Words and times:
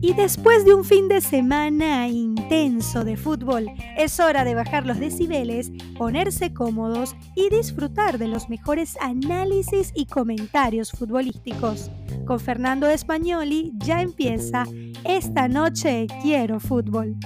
Y 0.00 0.12
después 0.14 0.64
de 0.64 0.72
un 0.72 0.84
fin 0.84 1.08
de 1.08 1.20
semana 1.20 2.06
intenso 2.06 3.04
de 3.04 3.16
fútbol, 3.16 3.66
es 3.96 4.20
hora 4.20 4.44
de 4.44 4.54
bajar 4.54 4.86
los 4.86 5.00
decibeles, 5.00 5.72
ponerse 5.98 6.52
cómodos 6.52 7.16
y 7.34 7.48
disfrutar 7.50 8.18
de 8.18 8.28
los 8.28 8.48
mejores 8.48 8.96
análisis 9.00 9.90
y 9.96 10.06
comentarios 10.06 10.92
futbolísticos. 10.92 11.90
Con 12.24 12.38
Fernando 12.38 12.88
Espagnoli 12.88 13.72
ya 13.78 14.00
empieza 14.00 14.64
Esta 15.02 15.48
noche 15.48 16.06
quiero 16.22 16.60
fútbol. 16.60 17.16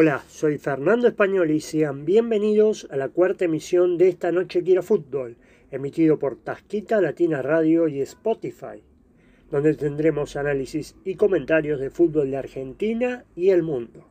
Hola, 0.00 0.22
soy 0.28 0.58
Fernando 0.58 1.08
Español 1.08 1.50
y 1.50 1.60
sean 1.60 2.04
bienvenidos 2.04 2.86
a 2.92 2.96
la 2.96 3.08
cuarta 3.08 3.46
emisión 3.46 3.98
de 3.98 4.08
Esta 4.08 4.30
Noche 4.30 4.62
Quiero 4.62 4.84
Fútbol, 4.84 5.36
emitido 5.72 6.20
por 6.20 6.36
Tasquita 6.36 7.00
Latina 7.00 7.42
Radio 7.42 7.88
y 7.88 8.00
Spotify, 8.02 8.80
donde 9.50 9.74
tendremos 9.74 10.36
análisis 10.36 10.94
y 11.04 11.16
comentarios 11.16 11.80
de 11.80 11.90
fútbol 11.90 12.30
de 12.30 12.36
Argentina 12.36 13.24
y 13.34 13.50
el 13.50 13.64
mundo. 13.64 14.06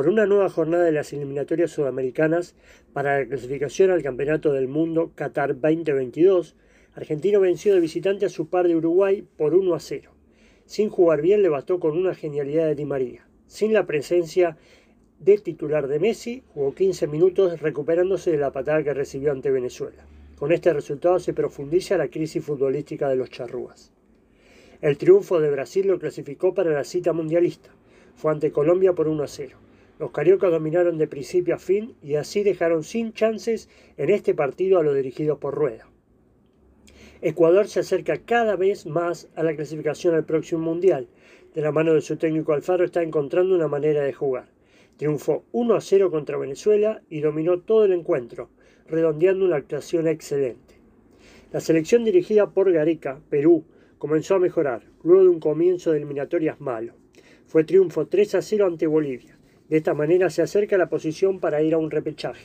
Por 0.00 0.08
una 0.08 0.24
nueva 0.24 0.48
jornada 0.48 0.84
de 0.84 0.92
las 0.92 1.12
eliminatorias 1.12 1.72
sudamericanas 1.72 2.54
para 2.94 3.18
la 3.18 3.26
clasificación 3.26 3.90
al 3.90 4.02
Campeonato 4.02 4.50
del 4.50 4.66
Mundo 4.66 5.12
Qatar 5.14 5.60
2022, 5.60 6.56
Argentino 6.94 7.38
venció 7.38 7.74
de 7.74 7.80
visitante 7.80 8.24
a 8.24 8.30
su 8.30 8.48
par 8.48 8.66
de 8.66 8.76
Uruguay 8.76 9.26
por 9.36 9.52
1 9.52 9.74
a 9.74 9.78
0. 9.78 10.10
Sin 10.64 10.88
jugar 10.88 11.20
bien 11.20 11.42
le 11.42 11.50
bastó 11.50 11.80
con 11.80 11.98
una 11.98 12.14
genialidad 12.14 12.64
de 12.68 12.76
Di 12.76 12.86
María. 12.86 13.28
Sin 13.46 13.74
la 13.74 13.84
presencia 13.84 14.56
de 15.18 15.36
titular 15.36 15.86
de 15.86 16.00
Messi, 16.00 16.44
jugó 16.54 16.74
15 16.74 17.06
minutos 17.06 17.60
recuperándose 17.60 18.30
de 18.30 18.38
la 18.38 18.52
patada 18.52 18.82
que 18.82 18.94
recibió 18.94 19.32
ante 19.32 19.50
Venezuela. 19.50 20.06
Con 20.38 20.50
este 20.50 20.72
resultado 20.72 21.18
se 21.18 21.34
profundiza 21.34 21.98
la 21.98 22.08
crisis 22.08 22.42
futbolística 22.42 23.06
de 23.06 23.16
los 23.16 23.28
charrúas. 23.28 23.92
El 24.80 24.96
triunfo 24.96 25.40
de 25.40 25.50
Brasil 25.50 25.88
lo 25.88 25.98
clasificó 25.98 26.54
para 26.54 26.70
la 26.70 26.84
cita 26.84 27.12
mundialista. 27.12 27.68
Fue 28.14 28.32
ante 28.32 28.50
Colombia 28.50 28.94
por 28.94 29.06
1 29.06 29.24
a 29.24 29.28
0. 29.28 29.58
Los 30.00 30.12
cariocas 30.12 30.50
dominaron 30.50 30.96
de 30.96 31.06
principio 31.06 31.54
a 31.54 31.58
fin 31.58 31.94
y 32.02 32.14
así 32.14 32.42
dejaron 32.42 32.84
sin 32.84 33.12
chances 33.12 33.68
en 33.98 34.08
este 34.08 34.32
partido 34.32 34.78
a 34.78 34.82
los 34.82 34.96
dirigidos 34.96 35.36
por 35.36 35.54
Rueda. 35.54 35.86
Ecuador 37.20 37.68
se 37.68 37.80
acerca 37.80 38.16
cada 38.16 38.56
vez 38.56 38.86
más 38.86 39.28
a 39.36 39.42
la 39.42 39.54
clasificación 39.54 40.14
al 40.14 40.24
próximo 40.24 40.62
Mundial. 40.62 41.08
De 41.54 41.60
la 41.60 41.70
mano 41.70 41.92
de 41.92 42.00
su 42.00 42.16
técnico 42.16 42.54
Alfaro 42.54 42.82
está 42.82 43.02
encontrando 43.02 43.54
una 43.54 43.68
manera 43.68 44.02
de 44.02 44.14
jugar. 44.14 44.46
Triunfó 44.96 45.44
1 45.52 45.74
a 45.74 45.82
0 45.82 46.10
contra 46.10 46.38
Venezuela 46.38 47.02
y 47.10 47.20
dominó 47.20 47.60
todo 47.60 47.84
el 47.84 47.92
encuentro, 47.92 48.48
redondeando 48.88 49.44
una 49.44 49.56
actuación 49.56 50.08
excelente. 50.08 50.76
La 51.52 51.60
selección 51.60 52.04
dirigida 52.04 52.48
por 52.48 52.72
Gareca, 52.72 53.20
Perú, 53.28 53.64
comenzó 53.98 54.36
a 54.36 54.38
mejorar, 54.38 54.80
luego 55.04 55.24
de 55.24 55.28
un 55.28 55.40
comienzo 55.40 55.90
de 55.90 55.98
eliminatorias 55.98 56.58
malo. 56.58 56.94
Fue 57.46 57.64
triunfo 57.64 58.06
3 58.06 58.36
a 58.36 58.40
0 58.40 58.64
ante 58.64 58.86
Bolivia. 58.86 59.36
De 59.70 59.76
esta 59.76 59.94
manera 59.94 60.30
se 60.30 60.42
acerca 60.42 60.76
la 60.76 60.88
posición 60.88 61.38
para 61.38 61.62
ir 61.62 61.74
a 61.74 61.78
un 61.78 61.92
repechaje. 61.92 62.44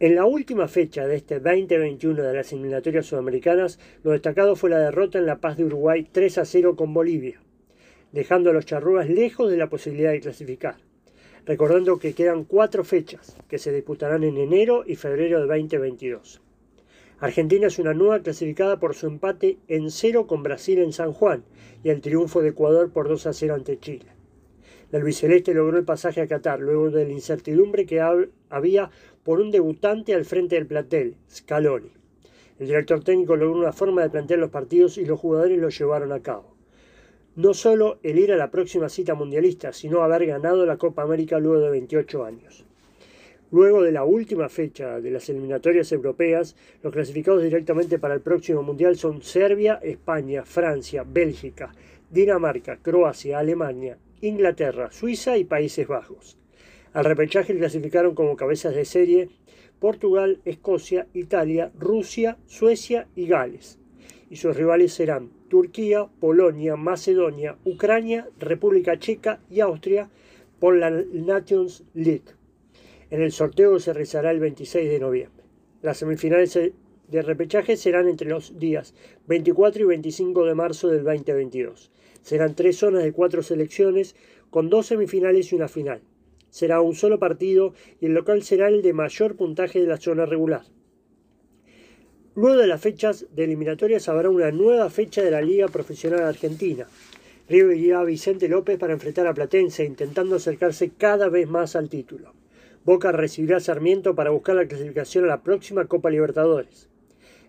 En 0.00 0.16
la 0.16 0.24
última 0.24 0.66
fecha 0.66 1.06
de 1.06 1.14
este 1.14 1.38
2021 1.38 2.20
de 2.20 2.34
las 2.34 2.52
eliminatorias 2.52 3.06
sudamericanas, 3.06 3.78
lo 4.02 4.10
destacado 4.10 4.56
fue 4.56 4.70
la 4.70 4.80
derrota 4.80 5.18
en 5.18 5.26
La 5.26 5.38
Paz 5.38 5.56
de 5.56 5.64
Uruguay 5.64 6.04
3 6.10 6.38
a 6.38 6.44
0 6.44 6.74
con 6.74 6.92
Bolivia, 6.92 7.40
dejando 8.10 8.50
a 8.50 8.52
los 8.52 8.66
charrúas 8.66 9.08
lejos 9.08 9.48
de 9.48 9.56
la 9.56 9.70
posibilidad 9.70 10.10
de 10.10 10.20
clasificar. 10.20 10.78
Recordando 11.46 12.00
que 12.00 12.12
quedan 12.12 12.42
cuatro 12.42 12.82
fechas 12.82 13.36
que 13.48 13.58
se 13.58 13.72
disputarán 13.72 14.24
en 14.24 14.36
enero 14.36 14.82
y 14.84 14.96
febrero 14.96 15.40
de 15.40 15.46
2022. 15.46 16.42
Argentina 17.20 17.68
es 17.68 17.78
una 17.78 17.94
nueva 17.94 18.18
clasificada 18.18 18.80
por 18.80 18.96
su 18.96 19.06
empate 19.06 19.58
en 19.68 19.92
cero 19.92 20.26
con 20.26 20.42
Brasil 20.42 20.80
en 20.80 20.92
San 20.92 21.12
Juan 21.12 21.44
y 21.84 21.90
el 21.90 22.00
triunfo 22.00 22.42
de 22.42 22.48
Ecuador 22.48 22.90
por 22.90 23.08
2 23.08 23.28
a 23.28 23.32
0 23.32 23.54
ante 23.54 23.78
Chile. 23.78 24.13
El 24.94 25.00
albiceleste 25.00 25.54
logró 25.54 25.76
el 25.76 25.84
pasaje 25.84 26.20
a 26.20 26.28
Qatar 26.28 26.60
luego 26.60 26.88
de 26.88 27.04
la 27.04 27.10
incertidumbre 27.10 27.84
que 27.84 28.00
había 28.00 28.90
por 29.24 29.40
un 29.40 29.50
debutante 29.50 30.14
al 30.14 30.24
frente 30.24 30.54
del 30.54 30.68
plantel, 30.68 31.16
Scaloni. 31.28 31.90
El 32.60 32.68
director 32.68 33.02
técnico 33.02 33.34
logró 33.34 33.58
una 33.58 33.72
forma 33.72 34.02
de 34.02 34.10
plantear 34.10 34.38
los 34.38 34.52
partidos 34.52 34.96
y 34.96 35.04
los 35.04 35.18
jugadores 35.18 35.58
lo 35.58 35.68
llevaron 35.68 36.12
a 36.12 36.20
cabo. 36.20 36.54
No 37.34 37.54
solo 37.54 37.98
el 38.04 38.20
ir 38.20 38.32
a 38.32 38.36
la 38.36 38.52
próxima 38.52 38.88
cita 38.88 39.16
mundialista, 39.16 39.72
sino 39.72 40.02
haber 40.02 40.26
ganado 40.26 40.64
la 40.64 40.76
Copa 40.76 41.02
América 41.02 41.40
luego 41.40 41.58
de 41.58 41.70
28 41.70 42.24
años. 42.24 42.64
Luego 43.50 43.82
de 43.82 43.90
la 43.90 44.04
última 44.04 44.48
fecha 44.48 45.00
de 45.00 45.10
las 45.10 45.28
eliminatorias 45.28 45.90
europeas, 45.90 46.54
los 46.84 46.92
clasificados 46.92 47.42
directamente 47.42 47.98
para 47.98 48.14
el 48.14 48.20
próximo 48.20 48.62
Mundial 48.62 48.96
son 48.96 49.22
Serbia, 49.22 49.80
España, 49.82 50.44
Francia, 50.44 51.04
Bélgica, 51.04 51.74
Dinamarca, 52.12 52.76
Croacia, 52.76 53.40
Alemania, 53.40 53.98
Inglaterra, 54.24 54.90
Suiza 54.90 55.36
y 55.36 55.44
Países 55.44 55.86
Bajos. 55.86 56.38
Al 56.94 57.04
repechaje 57.04 57.56
clasificaron 57.56 58.14
como 58.14 58.36
cabezas 58.36 58.74
de 58.74 58.86
serie 58.86 59.28
Portugal, 59.78 60.40
Escocia, 60.46 61.06
Italia, 61.12 61.70
Rusia, 61.78 62.38
Suecia 62.46 63.06
y 63.14 63.26
Gales. 63.26 63.78
Y 64.30 64.36
sus 64.36 64.56
rivales 64.56 64.94
serán 64.94 65.30
Turquía, 65.48 66.06
Polonia, 66.20 66.74
Macedonia, 66.76 67.58
Ucrania, 67.66 68.26
República 68.38 68.98
Checa 68.98 69.40
y 69.50 69.60
Austria 69.60 70.08
por 70.58 70.76
la 70.78 70.90
Nations 70.90 71.84
League. 71.92 72.32
En 73.10 73.20
el 73.20 73.30
sorteo 73.30 73.78
se 73.78 73.92
realizará 73.92 74.30
el 74.30 74.40
26 74.40 74.88
de 74.88 75.00
noviembre. 75.00 75.44
Las 75.82 75.98
semifinales 75.98 76.58
de 77.08 77.22
repechaje 77.22 77.76
serán 77.76 78.08
entre 78.08 78.28
los 78.28 78.58
días 78.58 78.94
24 79.26 79.82
y 79.82 79.86
25 79.86 80.44
de 80.44 80.54
marzo 80.54 80.88
del 80.88 81.04
2022. 81.04 81.90
Serán 82.22 82.54
tres 82.54 82.76
zonas 82.76 83.02
de 83.02 83.12
cuatro 83.12 83.42
selecciones 83.42 84.16
con 84.50 84.70
dos 84.70 84.86
semifinales 84.86 85.52
y 85.52 85.56
una 85.56 85.68
final. 85.68 86.00
Será 86.50 86.80
un 86.80 86.94
solo 86.94 87.18
partido 87.18 87.74
y 88.00 88.06
el 88.06 88.14
local 88.14 88.42
será 88.42 88.68
el 88.68 88.80
de 88.80 88.92
mayor 88.92 89.36
puntaje 89.36 89.80
de 89.80 89.86
la 89.86 89.96
zona 89.96 90.24
regular. 90.24 90.62
Luego 92.36 92.56
de 92.56 92.66
las 92.66 92.80
fechas 92.80 93.26
de 93.34 93.44
eliminatorias 93.44 94.08
habrá 94.08 94.30
una 94.30 94.50
nueva 94.50 94.90
fecha 94.90 95.22
de 95.22 95.30
la 95.30 95.42
Liga 95.42 95.68
Profesional 95.68 96.22
Argentina. 96.22 96.86
Río 97.48 97.72
irá 97.72 98.00
a 98.00 98.04
Vicente 98.04 98.48
López 98.48 98.78
para 98.78 98.92
enfrentar 98.92 99.26
a 99.26 99.34
Platense, 99.34 99.84
intentando 99.84 100.36
acercarse 100.36 100.90
cada 100.96 101.28
vez 101.28 101.48
más 101.48 101.76
al 101.76 101.88
título. 101.88 102.32
Boca 102.84 103.12
recibirá 103.12 103.58
a 103.58 103.60
Sarmiento 103.60 104.14
para 104.14 104.30
buscar 104.30 104.56
la 104.56 104.66
clasificación 104.66 105.24
a 105.24 105.28
la 105.28 105.42
próxima 105.42 105.86
Copa 105.86 106.10
Libertadores, 106.10 106.88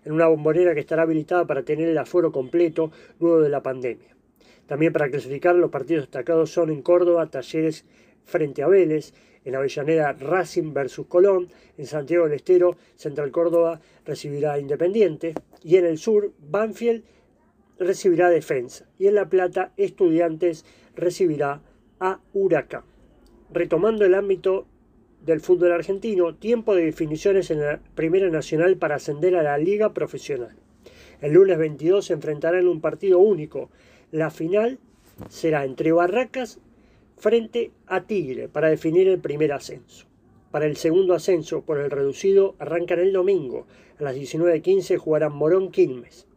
en 0.06 0.12
una 0.12 0.28
bombonera 0.28 0.72
que 0.72 0.80
estará 0.80 1.02
habilitada 1.02 1.46
para 1.46 1.64
tener 1.64 1.88
el 1.88 1.98
aforo 1.98 2.32
completo 2.32 2.90
luego 3.20 3.40
de 3.40 3.50
la 3.50 3.62
pandemia. 3.62 4.16
También 4.66 4.92
para 4.92 5.10
clasificar 5.10 5.54
los 5.56 5.70
partidos 5.70 6.04
destacados 6.04 6.50
son 6.50 6.70
en 6.70 6.80
Córdoba, 6.80 7.28
Talleres 7.28 7.84
frente 8.24 8.62
a 8.62 8.68
Vélez, 8.68 9.12
en 9.44 9.54
Avellaneda 9.54 10.12
Racing 10.12 10.72
versus 10.72 11.06
Colón, 11.06 11.48
en 11.76 11.86
Santiago 11.86 12.24
del 12.24 12.34
Estero 12.34 12.76
Central 12.96 13.30
Córdoba 13.30 13.80
recibirá 14.04 14.54
a 14.54 14.58
Independiente 14.58 15.34
y 15.62 15.76
en 15.76 15.86
el 15.86 15.98
sur 15.98 16.32
Banfield 16.38 17.04
recibirá 17.78 18.30
Defensa 18.30 18.86
y 18.98 19.08
en 19.08 19.14
La 19.16 19.28
Plata 19.28 19.72
Estudiantes 19.76 20.64
recibirá 20.94 21.62
a 22.00 22.20
Huracán. 22.32 22.82
Retomando 23.52 24.04
el 24.04 24.14
ámbito 24.14 24.66
del 25.26 25.40
fútbol 25.40 25.72
argentino, 25.72 26.36
tiempo 26.36 26.74
de 26.74 26.84
definiciones 26.84 27.50
en 27.50 27.60
la 27.60 27.80
Primera 27.94 28.30
Nacional 28.30 28.76
para 28.76 28.94
ascender 28.94 29.36
a 29.36 29.42
la 29.42 29.58
Liga 29.58 29.92
Profesional. 29.92 30.56
El 31.20 31.32
lunes 31.32 31.58
22 31.58 32.06
se 32.06 32.12
enfrentará 32.12 32.60
en 32.60 32.68
un 32.68 32.80
partido 32.80 33.18
único 33.18 33.68
la 34.12 34.30
final 34.30 34.78
será 35.28 35.64
entre 35.64 35.90
Barracas 35.90 36.60
frente 37.16 37.72
a 37.86 38.04
Tigre 38.04 38.48
para 38.48 38.68
definir 38.68 39.08
el 39.08 39.18
primer 39.18 39.52
ascenso. 39.52 40.06
Para 40.52 40.66
el 40.66 40.76
segundo 40.76 41.12
ascenso 41.14 41.62
por 41.62 41.80
el 41.80 41.90
reducido 41.90 42.54
arrancan 42.58 43.00
el 43.00 43.12
domingo. 43.12 43.66
A 43.98 44.04
las 44.04 44.16
19.15 44.16 44.96
jugarán 44.96 45.34
Morón 45.34 45.70
Quilmes. 45.72 46.28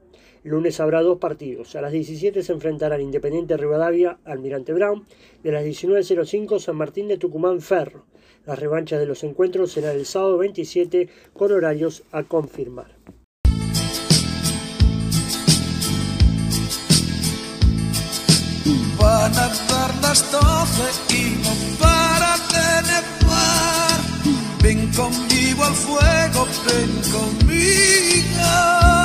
Lunes 0.44 0.80
habrá 0.80 1.02
dos 1.02 1.18
partidos. 1.18 1.76
A 1.76 1.82
las 1.82 1.92
17 1.92 2.44
se 2.44 2.54
enfrentarán 2.54 3.02
Independiente 3.02 3.58
Rivadavia, 3.58 4.18
Almirante 4.26 4.74
Brown, 4.74 5.06
a 5.44 5.48
las 5.48 5.64
19.05 5.64 6.60
San 6.60 6.76
Martín 6.76 7.08
de 7.08 7.18
Tucumán 7.18 7.62
Ferro. 7.62 8.06
Las 8.46 8.60
revanchas 8.60 9.00
de 9.00 9.06
los 9.06 9.24
encuentros 9.24 9.72
serán 9.72 9.96
el 9.96 10.06
sábado 10.06 10.38
27 10.38 11.10
con 11.34 11.52
horarios 11.52 12.04
a 12.12 12.24
confirmar. 12.24 12.96
Van 18.98 19.34
a 19.34 19.48
dar 19.48 19.96
las 20.02 20.32
12 20.32 21.16
y 21.16 21.36
no 21.44 21.80
para 21.80 22.38
de. 22.54 23.10
Ven 24.62 24.92
conmigo 24.92 25.64
al 25.64 25.74
fuego, 25.74 26.46
ven 26.68 26.92
conmigo 27.12 28.99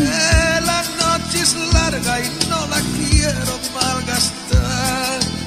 que 0.00 0.60
la 0.64 0.82
noche 0.98 1.42
es 1.42 1.54
larga 1.74 2.20
y 2.20 2.48
no 2.48 2.66
la 2.68 2.80
quiero 2.96 3.60
malgastar. 3.74 4.89